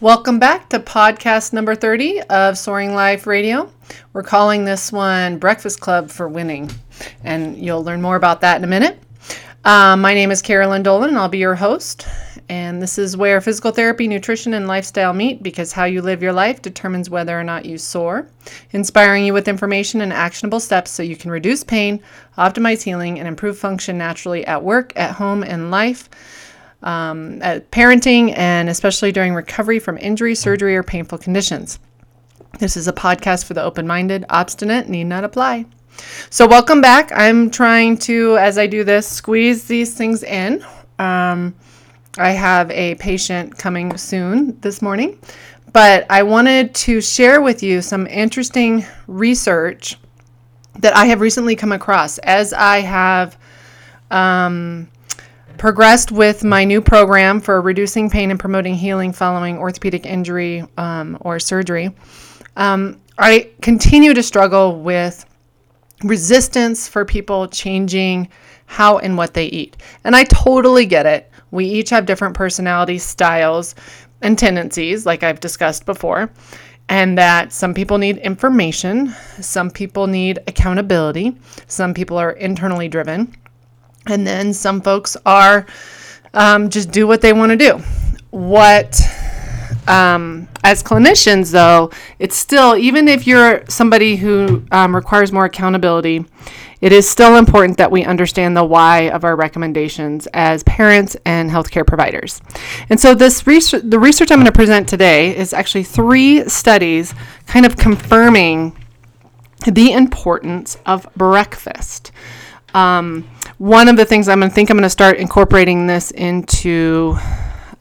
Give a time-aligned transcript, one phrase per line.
[0.00, 3.70] Welcome back to podcast number 30 of Soaring Life Radio.
[4.14, 6.70] We're calling this one Breakfast Club for Winning,
[7.22, 8.98] and you'll learn more about that in a minute.
[9.66, 12.08] Um, my name is Carolyn Dolan, and I'll be your host.
[12.48, 16.32] And this is where physical therapy, nutrition, and lifestyle meet because how you live your
[16.32, 18.26] life determines whether or not you soar.
[18.72, 22.00] Inspiring you with information and actionable steps so you can reduce pain,
[22.38, 26.08] optimize healing, and improve function naturally at work, at home, and life.
[26.82, 31.78] Um, at parenting, and especially during recovery from injury, surgery, or painful conditions.
[32.58, 35.66] This is a podcast for the open minded, obstinate, need not apply.
[36.30, 37.12] So, welcome back.
[37.14, 40.64] I'm trying to, as I do this, squeeze these things in.
[40.98, 41.54] Um,
[42.18, 45.18] I have a patient coming soon this morning,
[45.72, 49.96] but I wanted to share with you some interesting research
[50.80, 53.38] that I have recently come across as I have
[54.10, 54.88] um,
[55.60, 61.18] progressed with my new program for reducing pain and promoting healing following orthopedic injury um,
[61.20, 61.94] or surgery.
[62.56, 65.26] Um, I continue to struggle with
[66.02, 68.30] resistance for people changing
[68.64, 69.76] how and what they eat.
[70.04, 71.30] And I totally get it.
[71.50, 73.74] We each have different personality styles
[74.22, 76.30] and tendencies, like I've discussed before,
[76.88, 81.36] and that some people need information, some people need accountability,
[81.66, 83.36] some people are internally driven,
[84.06, 85.66] and then some folks are
[86.34, 87.82] um, just do what they want to do.
[88.30, 89.00] What
[89.88, 96.24] um, as clinicians, though, it's still, even if you're somebody who um, requires more accountability,
[96.80, 101.50] it is still important that we understand the why of our recommendations as parents and
[101.50, 102.40] healthcare providers.
[102.88, 107.14] And so, this research, the research I'm going to present today is actually three studies
[107.46, 108.76] kind of confirming
[109.66, 112.12] the importance of breakfast.
[112.74, 116.10] Um, one of the things I'm going to think I'm going to start incorporating this
[116.12, 117.16] into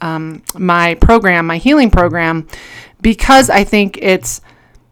[0.00, 2.46] um, my program, my healing program,
[3.00, 4.40] because I think it's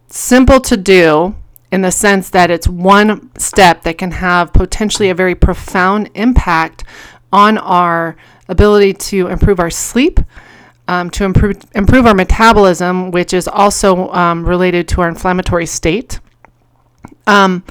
[0.09, 1.35] simple to do
[1.73, 6.85] in the sense that it's one step that can have potentially a very profound impact
[7.33, 8.17] on our
[8.49, 10.21] ability to improve our sleep,
[10.89, 16.21] um, to improve improve our metabolism, which is also um, related to our inflammatory state.
[17.27, 17.65] Um,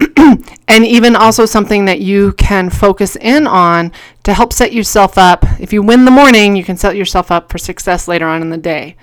[0.16, 3.92] and even also something that you can focus in on
[4.22, 5.44] to help set yourself up.
[5.60, 8.50] If you win the morning, you can set yourself up for success later on in
[8.50, 8.96] the day.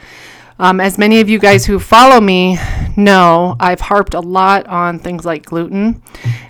[0.58, 2.58] Um, as many of you guys who follow me
[2.98, 6.02] know, I've harped a lot on things like gluten,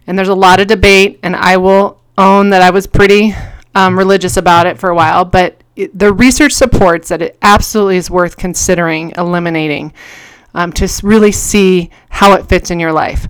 [0.07, 3.35] and there's a lot of debate, and I will own that I was pretty
[3.75, 7.97] um, religious about it for a while, but it, the research supports that it absolutely
[7.97, 9.93] is worth considering eliminating
[10.55, 13.27] um, to really see how it fits in your life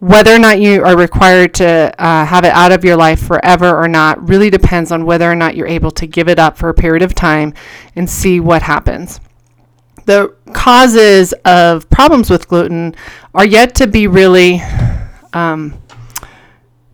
[0.00, 3.76] whether or not you are required to uh, have it out of your life forever
[3.76, 6.68] or not really depends on whether or not you're able to give it up for
[6.68, 7.52] a period of time
[7.96, 9.20] and see what happens.
[10.04, 12.94] The causes of problems with gluten
[13.34, 14.62] are yet to be really
[15.32, 15.82] um,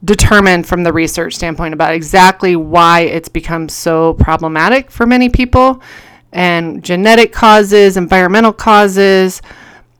[0.05, 5.81] determined from the research standpoint about exactly why it's become so problematic for many people
[6.33, 9.41] and genetic causes, environmental causes,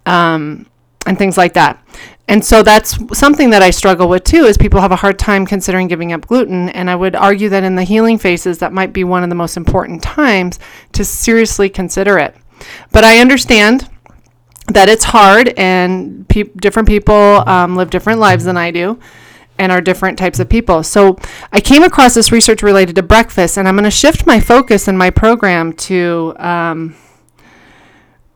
[0.07, 0.67] um,
[1.07, 1.83] and things like that.
[2.27, 5.45] And so that's something that I struggle with too is people have a hard time
[5.45, 8.93] considering giving up gluten and I would argue that in the healing phases that might
[8.93, 10.59] be one of the most important times
[10.93, 12.35] to seriously consider it.
[12.93, 13.91] But I understand
[14.69, 17.15] that it's hard and pe- different people
[17.47, 18.99] um, live different lives than I do
[19.59, 20.83] and are different types of people.
[20.83, 21.19] So
[21.53, 24.89] I came across this research related to breakfast and I'm going to shift my focus
[24.89, 26.97] in my program to um,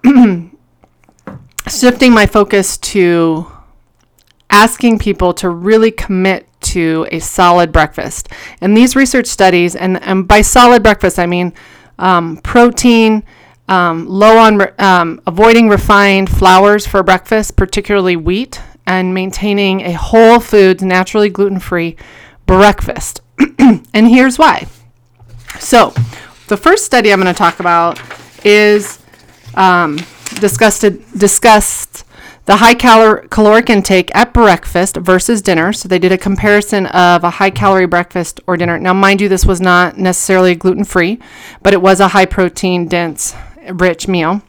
[1.68, 3.50] shifting my focus to
[4.50, 8.28] asking people to really commit to a solid breakfast.
[8.60, 11.52] And these research studies, and, and by solid breakfast, I mean
[11.98, 13.22] um, protein,
[13.68, 19.92] um, low on re- um, avoiding refined flours for breakfast, particularly wheat, and maintaining a
[19.92, 21.96] whole foods, naturally gluten free
[22.46, 23.20] breakfast.
[23.58, 24.66] and here's why.
[25.60, 25.92] So,
[26.48, 28.00] the first study I'm going to talk about
[28.44, 28.98] is
[29.54, 29.98] um,
[30.40, 30.84] discussed,
[31.16, 32.04] discussed
[32.48, 35.70] the high calor- caloric intake at breakfast versus dinner.
[35.70, 38.78] So they did a comparison of a high calorie breakfast or dinner.
[38.78, 41.18] Now, mind you, this was not necessarily gluten free,
[41.60, 43.34] but it was a high protein, dense,
[43.70, 44.40] rich meal.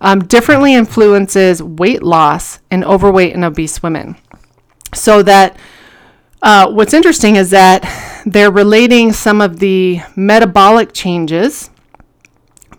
[0.00, 4.14] Um, differently influences weight loss in overweight and obese women.
[4.94, 5.56] So that
[6.40, 11.70] uh, what's interesting is that they're relating some of the metabolic changes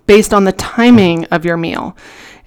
[0.08, 1.98] based on the timing of your meal.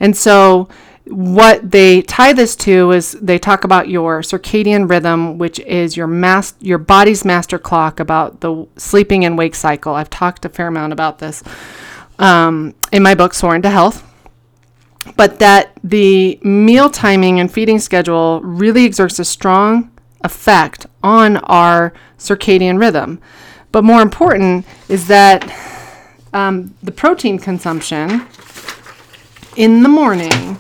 [0.00, 0.70] And so
[1.10, 6.06] what they tie this to is they talk about your circadian rhythm, which is your
[6.06, 9.94] mass, your body's master clock about the sleeping and wake cycle.
[9.94, 11.43] I've talked a fair amount about this
[12.19, 14.05] um, in my book, Soaring to Health.
[15.16, 19.90] But that the meal timing and feeding schedule really exerts a strong
[20.22, 23.20] effect on our circadian rhythm.
[23.72, 25.50] But more important is that
[26.32, 28.26] um, the protein consumption
[29.56, 30.58] in the morning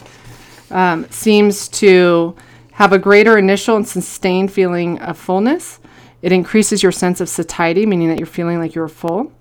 [0.70, 2.34] um, seems to
[2.72, 5.80] have a greater initial and sustained feeling of fullness.
[6.22, 9.32] It increases your sense of satiety, meaning that you're feeling like you're full.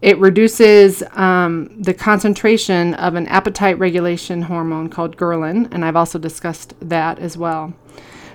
[0.00, 6.18] It reduces um, the concentration of an appetite regulation hormone called ghrelin, and I've also
[6.18, 7.72] discussed that as well.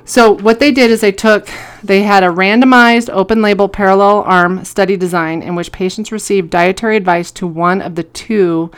[0.06, 1.50] So, what they did is they took,
[1.84, 6.96] they had a randomized open label parallel arm study design in which patients received dietary
[6.96, 8.72] advice to one of the two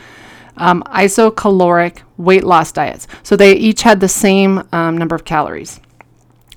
[0.60, 3.08] um, isocaloric weight loss diets.
[3.22, 5.80] So, they each had the same um, number of calories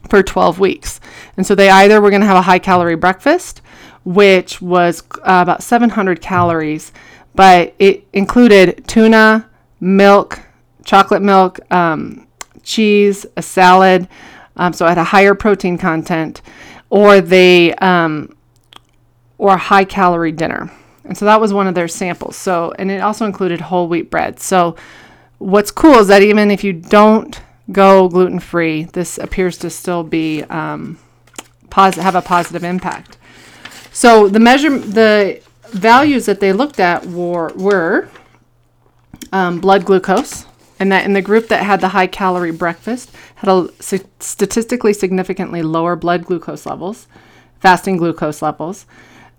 [0.09, 0.99] for 12 weeks.
[1.37, 3.61] And so, they either were going to have a high calorie breakfast,
[4.03, 6.91] which was uh, about 700 calories,
[7.33, 10.41] but it included tuna, milk,
[10.85, 12.27] chocolate milk, um,
[12.61, 14.07] cheese, a salad
[14.55, 16.41] um, so it had a higher protein content,
[16.89, 18.35] or they um,
[19.37, 20.71] or a high calorie dinner.
[21.05, 22.35] And so that was one of their samples.
[22.35, 24.39] So and it also included whole wheat bread.
[24.39, 24.75] So
[25.37, 27.41] what's cool is that even if you don't
[27.71, 30.97] go gluten free, this appears to still be um,
[31.71, 33.17] have a positive impact.
[33.91, 38.09] So the measure the values that they looked at were were
[39.31, 40.45] um, blood glucose,
[40.79, 43.69] and that in the group that had the high calorie breakfast had a
[44.19, 47.07] statistically significantly lower blood glucose levels,
[47.59, 48.85] fasting glucose levels.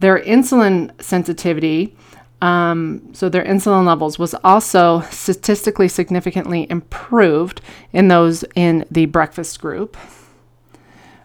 [0.00, 1.96] Their insulin sensitivity,
[2.42, 7.60] um, so their insulin levels, was also statistically significantly improved
[7.92, 9.96] in those in the breakfast group.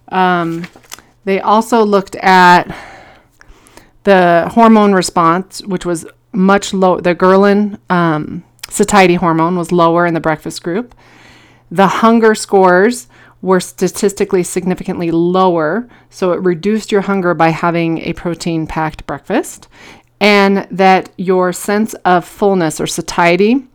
[0.09, 0.65] Um,
[1.25, 2.75] they also looked at
[4.03, 7.01] the hormone response, which was much lower.
[7.01, 10.95] The ghrelin um, satiety hormone was lower in the breakfast group.
[11.71, 13.07] The hunger scores
[13.41, 19.67] were statistically significantly lower, so it reduced your hunger by having a protein packed breakfast,
[20.19, 23.65] and that your sense of fullness or satiety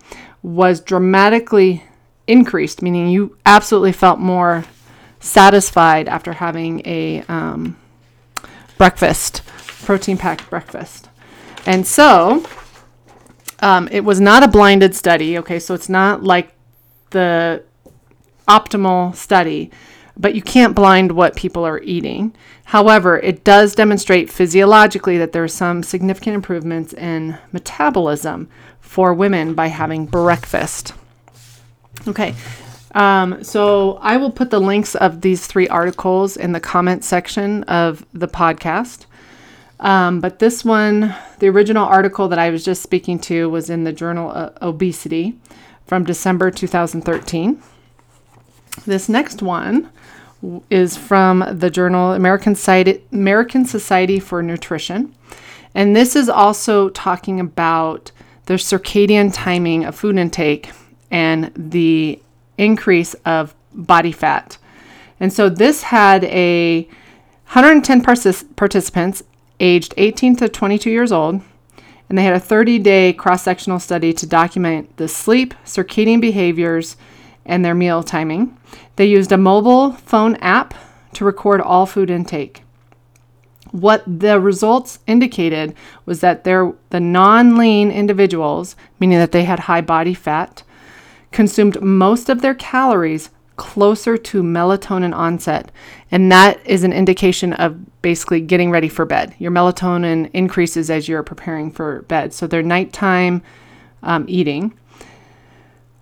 [0.43, 1.83] was dramatically
[2.27, 4.65] increased, meaning you absolutely felt more
[5.21, 7.77] satisfied after having a um,
[8.77, 9.43] breakfast,
[9.85, 11.09] protein packed breakfast.
[11.65, 12.45] And so,
[13.61, 16.55] um, it was not a blinded study, okay, so it's not like
[17.11, 17.65] the
[18.49, 19.71] optimal study,
[20.17, 22.35] but you can't blind what people are eating.
[22.65, 28.49] However, it does demonstrate physiologically that there are some significant improvements in metabolism
[28.81, 30.95] for women by having breakfast.
[32.07, 32.35] Okay,
[32.95, 37.65] um, so I will put the links of these three articles in the comment section
[37.65, 39.07] of the podcast.
[39.81, 43.85] Um, but this one, the original article that I was just speaking to, was in
[43.85, 45.37] the journal uh, Obesity
[45.87, 47.61] from December 2013.
[48.87, 49.91] This next one
[50.69, 55.15] is from the journal American Society, American Society for Nutrition.
[55.75, 58.11] And this is also talking about
[58.47, 60.71] the circadian timing of food intake
[61.11, 62.21] and the
[62.59, 64.59] increase of body fat.
[65.19, 66.83] And so this had a
[67.47, 68.03] 110
[68.57, 69.23] participants
[69.61, 71.41] aged 18 to 22 years old,
[72.09, 76.97] and they had a 30 day cross sectional study to document the sleep, circadian behaviors,
[77.47, 78.57] and their meal timing.
[78.97, 80.75] They used a mobile phone app
[81.15, 82.63] to record all food intake.
[83.71, 85.75] What the results indicated
[86.07, 90.63] was that the non lean individuals, meaning that they had high body fat,
[91.33, 95.71] consumed most of their calories closer to melatonin onset.
[96.11, 99.35] And that is an indication of basically getting ready for bed.
[99.39, 102.33] Your melatonin increases as you're preparing for bed.
[102.33, 103.43] So their nighttime
[104.03, 104.75] um, eating.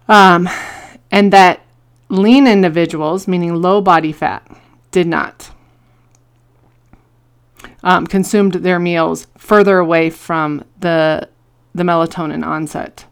[0.08, 0.48] Um,
[1.12, 1.60] and that
[2.08, 4.44] lean individuals, meaning low body fat,
[4.90, 5.52] did not.
[7.84, 11.28] Um, consumed their meals further away from the,
[11.72, 13.06] the melatonin onset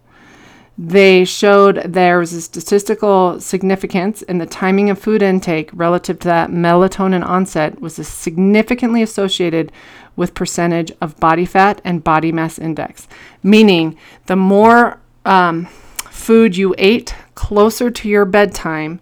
[0.83, 6.27] they showed there was a statistical significance in the timing of food intake relative to
[6.27, 9.71] that melatonin onset was significantly associated
[10.17, 13.07] with percentage of body fat and body mass index
[13.43, 15.67] meaning the more um,
[16.09, 19.01] food you ate closer to your bedtime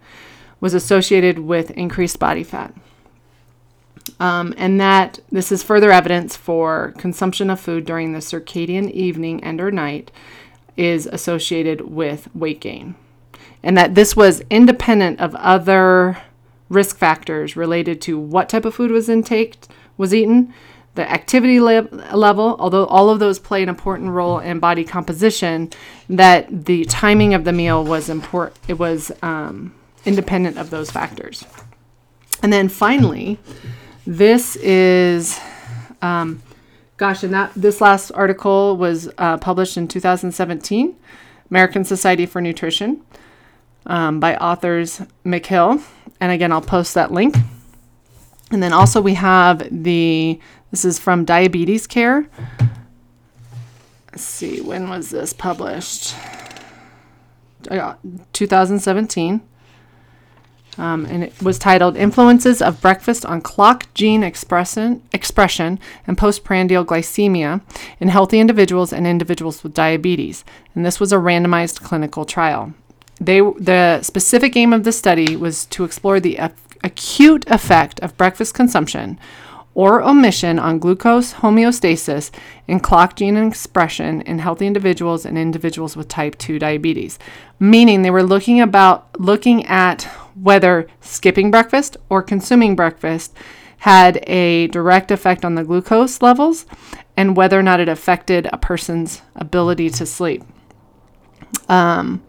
[0.60, 2.72] was associated with increased body fat
[4.20, 9.42] um, and that this is further evidence for consumption of food during the circadian evening
[9.42, 10.10] and or night
[10.76, 12.94] is associated with weight gain.
[13.62, 16.18] And that this was independent of other
[16.68, 19.56] risk factors related to what type of food was intake
[19.96, 20.52] was eaten
[20.98, 25.70] the activity le- level, although all of those play an important role in body composition,
[26.08, 28.58] that the timing of the meal was important.
[28.66, 29.72] It was um,
[30.04, 31.44] independent of those factors.
[32.42, 33.38] And then finally,
[34.08, 35.38] this is,
[36.02, 36.42] um,
[36.96, 40.96] gosh, and that this last article was uh, published in 2017,
[41.48, 43.04] American Society for Nutrition,
[43.86, 45.80] um, by authors McHill.
[46.18, 47.36] And again, I'll post that link.
[48.50, 52.26] And then also we have the this is from Diabetes Care.
[54.12, 56.14] Let's see, when was this published?
[57.70, 57.94] Uh,
[58.32, 59.40] 2017.
[60.78, 66.84] Um, and it was titled Influences of Breakfast on Clock Gene Expression, expression and Postprandial
[66.84, 67.60] Glycemia
[67.98, 70.44] in Healthy Individuals and Individuals with Diabetes.
[70.74, 72.74] And this was a randomized clinical trial.
[73.20, 76.38] They, the specific aim of the study was to explore the
[76.84, 79.18] acute effect of breakfast consumption
[79.78, 82.32] or omission on glucose homeostasis
[82.66, 87.16] and clock gene expression in healthy individuals and individuals with type 2 diabetes.
[87.60, 90.02] Meaning they were looking about looking at
[90.34, 93.32] whether skipping breakfast or consuming breakfast
[93.76, 96.66] had a direct effect on the glucose levels
[97.16, 100.42] and whether or not it affected a person's ability to sleep.
[101.68, 102.20] Um,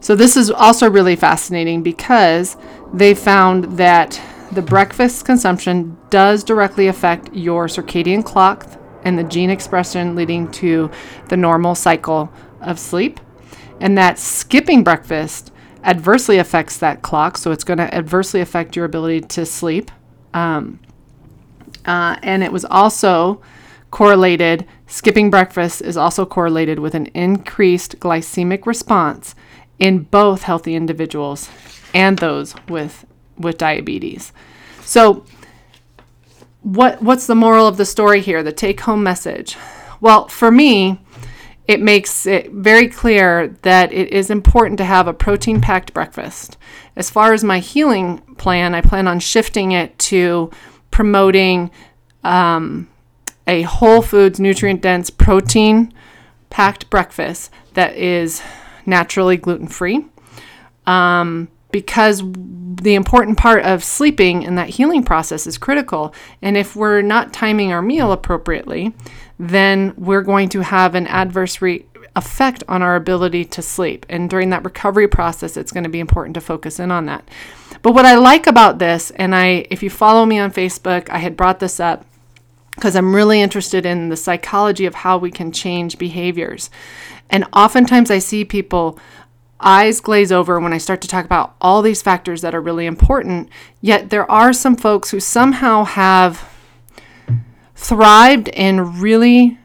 [0.00, 2.56] so this is also really fascinating because
[2.90, 4.18] they found that
[4.52, 8.66] the breakfast consumption does directly affect your circadian clock
[9.04, 10.90] and the gene expression leading to
[11.28, 13.20] the normal cycle of sleep.
[13.80, 15.52] And that skipping breakfast
[15.84, 19.90] adversely affects that clock, so it's going to adversely affect your ability to sleep.
[20.34, 20.80] Um,
[21.86, 23.40] uh, and it was also
[23.90, 29.34] correlated, skipping breakfast is also correlated with an increased glycemic response
[29.78, 31.48] in both healthy individuals
[31.94, 33.06] and those with
[33.40, 34.32] with diabetes.
[34.82, 35.24] So,
[36.62, 38.42] what what's the moral of the story here?
[38.42, 39.56] The take home message.
[40.00, 41.00] Well, for me,
[41.66, 46.56] it makes it very clear that it is important to have a protein packed breakfast.
[46.96, 50.50] As far as my healing plan, I plan on shifting it to
[50.90, 51.70] promoting
[52.24, 52.88] um,
[53.46, 55.92] a whole foods, nutrient dense, protein
[56.50, 58.42] packed breakfast that is
[58.84, 60.04] naturally gluten free.
[60.86, 66.14] Um, because the important part of sleeping and that healing process is critical.
[66.40, 68.94] And if we're not timing our meal appropriately,
[69.38, 71.84] then we're going to have an adverse re-
[72.16, 74.06] effect on our ability to sleep.
[74.08, 77.28] And during that recovery process, it's going to be important to focus in on that.
[77.82, 81.18] But what I like about this, and I, if you follow me on Facebook, I
[81.18, 82.04] had brought this up
[82.74, 86.70] because I'm really interested in the psychology of how we can change behaviors.
[87.28, 88.98] And oftentimes I see people
[89.60, 92.86] eyes glaze over when I start to talk about all these factors that are really
[92.86, 93.48] important.
[93.80, 96.48] Yet there are some folks who somehow have
[97.74, 99.58] thrived in really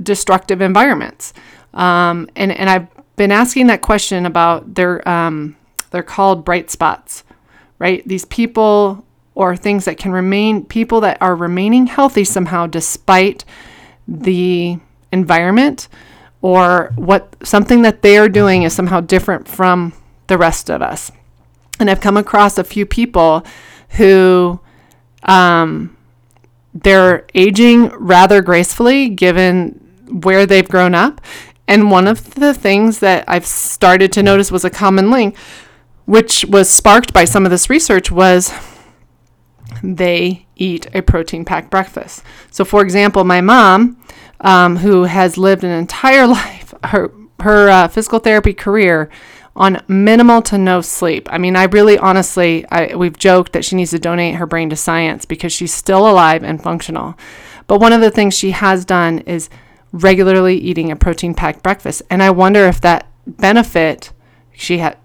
[0.00, 1.32] destructive environments.
[1.74, 5.56] Um, and, and I've been asking that question about their, um,
[5.90, 7.24] they're called bright spots,
[7.78, 8.06] right?
[8.06, 13.44] These people or things that can remain, people that are remaining healthy somehow despite
[14.06, 14.78] the
[15.10, 15.88] environment
[16.42, 19.92] or what something that they are doing is somehow different from
[20.26, 21.10] the rest of us.
[21.78, 23.46] And I've come across a few people
[23.90, 24.60] who
[25.22, 25.96] um,
[26.74, 29.78] they're aging rather gracefully given
[30.10, 31.20] where they've grown up.
[31.68, 35.36] And one of the things that I've started to notice was a common link,
[36.06, 38.52] which was sparked by some of this research, was
[39.82, 42.22] they eat a protein packed breakfast.
[42.50, 43.96] So, for example, my mom
[44.42, 49.10] um, who has lived an entire life, her her uh, physical therapy career
[49.54, 51.28] on minimal to no sleep.
[51.30, 54.70] I mean, I really honestly, I, we've joked that she needs to donate her brain
[54.70, 57.18] to science because she's still alive and functional.
[57.66, 59.50] But one of the things she has done is
[59.92, 62.02] regularly eating a protein packed breakfast.
[62.08, 64.12] And I wonder if that benefit
[64.52, 64.96] she had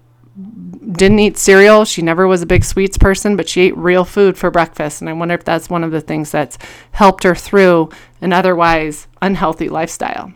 [0.90, 1.84] didn't eat cereal.
[1.84, 5.00] She never was a big sweets person, but she ate real food for breakfast.
[5.00, 6.58] And I wonder if that's one of the things that's
[6.92, 7.90] helped her through
[8.20, 10.32] an otherwise unhealthy lifestyle.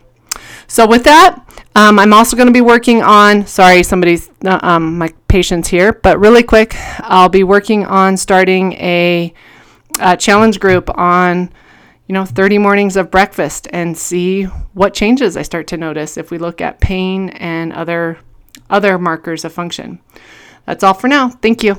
[0.67, 4.99] So, with that, um, I'm also going to be working on, sorry, somebody's, uh, um,
[4.99, 9.33] my patient's here, but really quick, I'll be working on starting a,
[10.01, 11.51] a challenge group on
[12.09, 14.45] you know 30 mornings of breakfast and see
[14.75, 18.19] what changes I start to notice if we look at pain and other
[18.69, 20.01] other markers of function.
[20.67, 21.29] That's all for now.
[21.29, 21.77] Thank you.